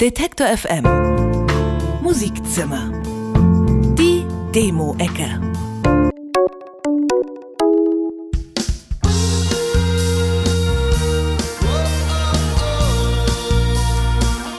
Detektor 0.00 0.46
FM 0.46 0.82
Musikzimmer. 2.00 2.90
Die 3.98 4.24
Demo-Ecke. 4.54 5.38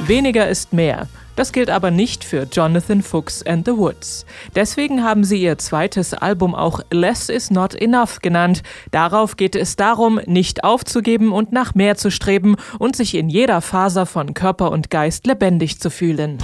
Weniger 0.05 0.47
ist 0.47 0.71
mehr. 0.73 1.07
Das 1.41 1.53
gilt 1.53 1.71
aber 1.71 1.89
nicht 1.89 2.23
für 2.23 2.43
Jonathan 2.43 3.01
Fuchs 3.01 3.41
and 3.41 3.65
the 3.65 3.75
Woods. 3.75 4.27
Deswegen 4.53 5.03
haben 5.03 5.23
sie 5.23 5.41
ihr 5.41 5.57
zweites 5.57 6.13
Album 6.13 6.53
auch 6.53 6.81
Less 6.91 7.29
is 7.29 7.49
Not 7.49 7.73
Enough 7.73 8.19
genannt. 8.21 8.61
Darauf 8.91 9.37
geht 9.37 9.55
es 9.55 9.75
darum, 9.75 10.19
nicht 10.27 10.63
aufzugeben 10.63 11.31
und 11.31 11.51
nach 11.51 11.73
mehr 11.73 11.97
zu 11.97 12.11
streben 12.11 12.57
und 12.77 12.95
sich 12.95 13.15
in 13.15 13.27
jeder 13.27 13.61
Faser 13.61 14.05
von 14.05 14.35
Körper 14.35 14.71
und 14.71 14.91
Geist 14.91 15.25
lebendig 15.25 15.79
zu 15.79 15.89
fühlen. 15.89 16.37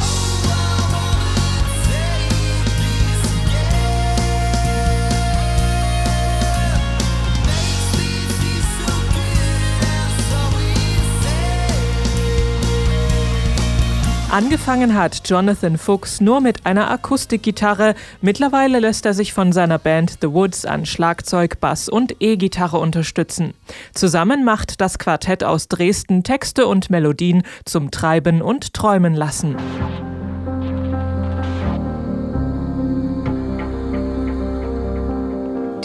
Angefangen 14.30 14.94
hat 14.94 15.22
Jonathan 15.30 15.78
Fuchs 15.78 16.20
nur 16.20 16.42
mit 16.42 16.66
einer 16.66 16.92
Akustikgitarre. 16.92 17.96
Mittlerweile 18.20 18.80
lässt 18.80 19.06
er 19.06 19.14
sich 19.14 19.32
von 19.32 19.54
seiner 19.54 19.80
Band 19.80 20.18
The 20.22 20.34
Woods 20.34 20.66
an 20.66 20.86
Schlagzeug, 20.86 21.62
Bass 21.62 21.88
und 21.88 22.18
E-Gitarre 22.20 22.78
unterstützen. 22.78 23.54
Zusammen 23.94 24.44
macht 24.44 24.82
das 24.82 25.00
Quartett 25.00 25.46
aus 25.46 25.70
Dresden 25.70 26.24
Texte 26.24 26.68
und 26.68 26.90
Melodien 26.90 27.44
zum 27.64 27.90
Treiben 27.90 28.42
und 28.42 28.74
Träumen 28.74 29.16
lassen. 29.16 29.56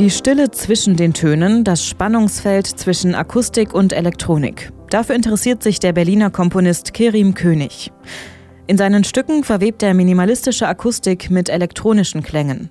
Die 0.00 0.10
Stille 0.10 0.50
zwischen 0.50 0.96
den 0.96 1.14
Tönen, 1.14 1.62
das 1.62 1.86
Spannungsfeld 1.86 2.66
zwischen 2.66 3.14
Akustik 3.14 3.72
und 3.72 3.92
Elektronik. 3.92 4.72
Dafür 4.92 5.14
interessiert 5.14 5.62
sich 5.62 5.80
der 5.80 5.94
Berliner 5.94 6.30
Komponist 6.30 6.92
Kerim 6.92 7.32
König. 7.32 7.90
In 8.66 8.76
seinen 8.76 9.04
Stücken 9.04 9.42
verwebt 9.42 9.82
er 9.82 9.94
minimalistische 9.94 10.68
Akustik 10.68 11.30
mit 11.30 11.48
elektronischen 11.48 12.22
Klängen. 12.22 12.68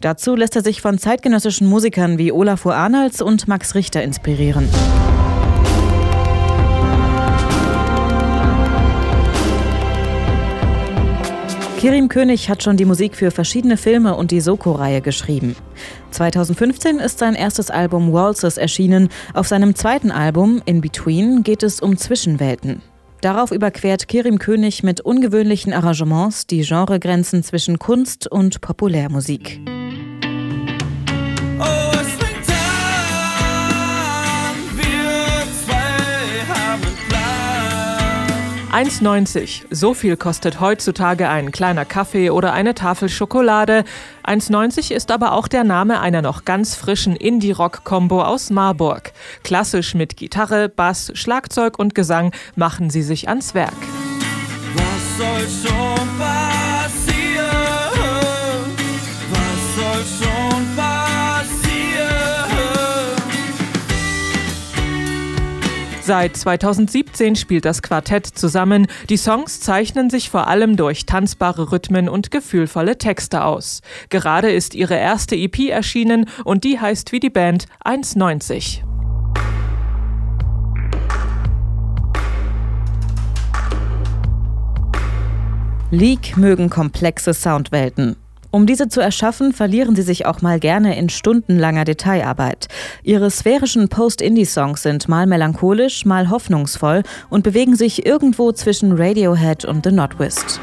Dazu 0.00 0.34
lässt 0.36 0.56
er 0.56 0.62
sich 0.62 0.80
von 0.80 0.96
zeitgenössischen 0.96 1.66
Musikern 1.66 2.16
wie 2.16 2.32
Olafur 2.32 2.74
Arnolds 2.74 3.20
und 3.20 3.46
Max 3.46 3.74
Richter 3.74 4.02
inspirieren. 4.02 4.70
Kirim 11.80 12.10
König 12.10 12.50
hat 12.50 12.62
schon 12.62 12.76
die 12.76 12.84
Musik 12.84 13.16
für 13.16 13.30
verschiedene 13.30 13.78
Filme 13.78 14.14
und 14.14 14.32
die 14.32 14.42
Soko-Reihe 14.42 15.00
geschrieben. 15.00 15.56
2015 16.10 16.98
ist 16.98 17.18
sein 17.18 17.34
erstes 17.34 17.70
Album 17.70 18.12
Waltzes 18.12 18.58
erschienen. 18.58 19.08
Auf 19.32 19.48
seinem 19.48 19.74
zweiten 19.74 20.10
Album 20.10 20.60
In 20.66 20.82
Between 20.82 21.42
geht 21.42 21.62
es 21.62 21.80
um 21.80 21.96
Zwischenwelten. 21.96 22.82
Darauf 23.22 23.50
überquert 23.50 24.08
Kirim 24.08 24.38
König 24.38 24.82
mit 24.82 25.00
ungewöhnlichen 25.00 25.72
Arrangements 25.72 26.46
die 26.46 26.60
Genregrenzen 26.66 27.42
zwischen 27.42 27.78
Kunst 27.78 28.30
und 28.30 28.60
Populärmusik. 28.60 29.62
1,90. 38.80 39.64
So 39.70 39.92
viel 39.92 40.16
kostet 40.16 40.58
heutzutage 40.58 41.28
ein 41.28 41.52
kleiner 41.52 41.84
Kaffee 41.84 42.30
oder 42.30 42.54
eine 42.54 42.74
Tafel 42.74 43.10
Schokolade. 43.10 43.84
1,90 44.24 44.94
ist 44.94 45.10
aber 45.10 45.32
auch 45.32 45.48
der 45.48 45.64
Name 45.64 46.00
einer 46.00 46.22
noch 46.22 46.46
ganz 46.46 46.76
frischen 46.76 47.14
Indie-Rock-Kombo 47.14 48.22
aus 48.22 48.48
Marburg. 48.48 49.12
Klassisch 49.42 49.94
mit 49.94 50.16
Gitarre, 50.16 50.70
Bass, 50.70 51.12
Schlagzeug 51.12 51.78
und 51.78 51.94
Gesang 51.94 52.32
machen 52.56 52.88
sie 52.88 53.02
sich 53.02 53.28
ans 53.28 53.52
Werk. 53.52 53.74
Was 54.76 55.18
soll 55.18 55.70
schon 55.70 55.99
Seit 66.10 66.36
2017 66.36 67.36
spielt 67.36 67.64
das 67.64 67.82
Quartett 67.82 68.26
zusammen. 68.26 68.88
Die 69.08 69.16
Songs 69.16 69.60
zeichnen 69.60 70.10
sich 70.10 70.28
vor 70.28 70.48
allem 70.48 70.76
durch 70.76 71.06
tanzbare 71.06 71.70
Rhythmen 71.70 72.08
und 72.08 72.32
gefühlvolle 72.32 72.98
Texte 72.98 73.44
aus. 73.44 73.80
Gerade 74.08 74.50
ist 74.50 74.74
ihre 74.74 74.96
erste 74.96 75.36
EP 75.36 75.68
erschienen 75.68 76.28
und 76.42 76.64
die 76.64 76.80
heißt 76.80 77.12
wie 77.12 77.20
die 77.20 77.30
Band 77.30 77.66
1,90. 77.84 78.80
Leak 85.92 86.36
mögen 86.36 86.70
komplexe 86.70 87.34
Soundwelten. 87.34 88.16
Um 88.52 88.66
diese 88.66 88.88
zu 88.88 89.00
erschaffen, 89.00 89.52
verlieren 89.52 89.94
sie 89.94 90.02
sich 90.02 90.26
auch 90.26 90.42
mal 90.42 90.58
gerne 90.58 90.98
in 90.98 91.08
stundenlanger 91.08 91.84
Detailarbeit. 91.84 92.66
Ihre 93.04 93.30
sphärischen 93.30 93.88
Post-Indie-Songs 93.88 94.82
sind 94.82 95.08
mal 95.08 95.26
melancholisch, 95.26 96.04
mal 96.04 96.30
hoffnungsvoll 96.30 97.04
und 97.28 97.44
bewegen 97.44 97.76
sich 97.76 98.04
irgendwo 98.04 98.50
zwischen 98.50 98.92
Radiohead 98.92 99.64
und 99.64 99.84
The 99.84 99.92
Notwist. 99.92 100.60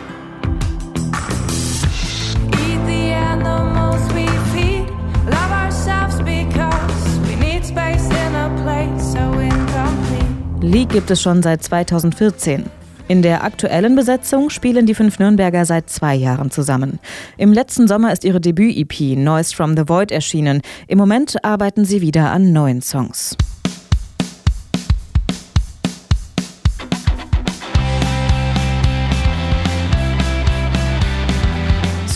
League 10.61 10.89
gibt 10.89 11.09
es 11.09 11.21
schon 11.21 11.41
seit 11.41 11.63
2014. 11.63 12.65
In 13.09 13.22
der 13.22 13.45
aktuellen 13.45 13.95
Besetzung 13.95 14.50
spielen 14.50 14.85
die 14.85 14.94
fünf 14.94 15.18
Nürnberger 15.18 15.63
seit 15.63 15.90
zwei 15.90 16.13
Jahren 16.13 16.51
zusammen. 16.51 17.00
Im 17.38 17.53
letzten 17.53 17.88
Sommer 17.88 18.12
ist 18.12 18.25
ihre 18.25 18.41
Debüt-EP 18.41 19.18
Noise 19.18 19.56
from 19.56 19.78
the 19.78 19.88
Void 19.88 20.12
erschienen. 20.12 20.62
Im 20.88 20.97
Moment 20.97 21.44
arbeiten 21.45 21.85
sie 21.85 22.01
wieder 22.01 22.31
an 22.31 22.51
neuen 22.51 22.81
Songs. 22.81 23.38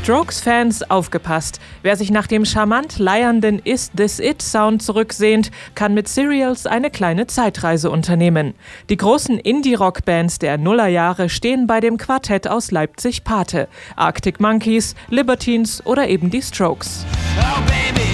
Strokes-Fans 0.03 0.89
aufgepasst. 0.89 1.59
Wer 1.83 1.95
sich 1.95 2.09
nach 2.09 2.25
dem 2.25 2.43
charmant 2.43 2.97
leiernden 2.97 3.59
Is 3.59 3.91
This 3.95 4.19
It-Sound 4.19 4.81
zurücksehnt, 4.81 5.51
kann 5.75 5.93
mit 5.93 6.07
Serials 6.07 6.65
eine 6.65 6.89
kleine 6.89 7.27
Zeitreise 7.27 7.91
unternehmen. 7.91 8.55
Die 8.89 8.97
großen 8.97 9.37
Indie-Rock-Bands 9.37 10.39
der 10.39 10.57
Nullerjahre 10.57 11.29
stehen 11.29 11.67
bei 11.67 11.79
dem 11.81 11.97
Quartett 11.97 12.47
aus 12.47 12.71
Leipzig-Pate. 12.71 13.67
Arctic 13.95 14.39
Monkeys, 14.39 14.95
Libertines 15.09 15.85
oder 15.85 16.07
eben 16.09 16.31
die 16.31 16.41
Strokes. 16.41 17.05
Oh, 17.39 18.10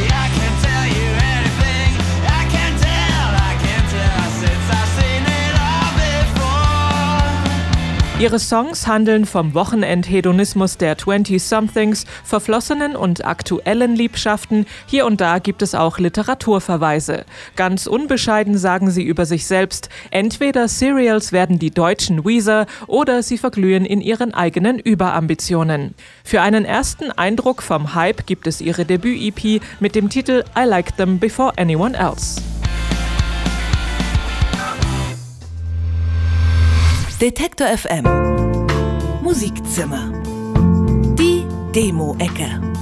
Ihre 8.19 8.39
Songs 8.39 8.87
handeln 8.87 9.27
vom 9.27 9.53
Wochenendhedonismus 9.53 10.77
der 10.77 10.97
20-somethings, 10.97 12.05
verflossenen 12.23 12.95
und 12.95 13.23
aktuellen 13.23 13.95
Liebschaften. 13.95 14.65
Hier 14.87 15.05
und 15.05 15.21
da 15.21 15.37
gibt 15.37 15.61
es 15.61 15.75
auch 15.75 15.99
Literaturverweise. 15.99 17.25
Ganz 17.55 17.85
unbescheiden 17.85 18.57
sagen 18.57 18.89
sie 18.89 19.03
über 19.03 19.27
sich 19.27 19.45
selbst, 19.45 19.89
entweder 20.09 20.67
Serials 20.67 21.31
werden 21.31 21.59
die 21.59 21.69
deutschen 21.69 22.25
Weezer 22.25 22.65
oder 22.87 23.21
sie 23.21 23.37
verglühen 23.37 23.85
in 23.85 24.01
ihren 24.01 24.33
eigenen 24.33 24.79
Überambitionen. 24.79 25.93
Für 26.23 26.41
einen 26.41 26.65
ersten 26.65 27.11
Eindruck 27.11 27.61
vom 27.61 27.93
Hype 27.93 28.25
gibt 28.25 28.47
es 28.47 28.61
ihre 28.61 28.85
Debüt-EP 28.85 29.61
mit 29.79 29.93
dem 29.93 30.09
Titel 30.09 30.43
I 30.57 30.63
Like 30.63 30.97
Them 30.97 31.19
Before 31.19 31.53
Anyone 31.55 31.95
Else. 31.95 32.41
Detektor 37.21 37.65
FM 37.75 38.05
Musikzimmer. 39.23 40.11
Die 41.17 41.47
Demo-Ecke. 41.73 42.76